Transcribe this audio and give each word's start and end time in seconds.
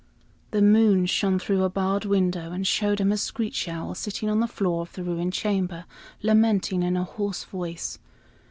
The 0.49 0.63
moon 0.63 1.05
shone 1.05 1.37
through 1.37 1.61
a 1.63 1.69
barred 1.69 2.05
window 2.05 2.51
and 2.51 2.65
showed 2.65 2.99
him 2.99 3.11
a 3.11 3.17
screech 3.17 3.69
owl 3.69 3.93
sitting 3.93 4.29
on 4.31 4.39
the 4.39 4.47
floor 4.47 4.81
of 4.81 4.93
the 4.93 5.03
ruined 5.03 5.33
chamber, 5.33 5.85
lamenting 6.23 6.81
in 6.81 6.97
a 6.97 7.03
hoarse 7.03 7.43
voice. 7.43 7.99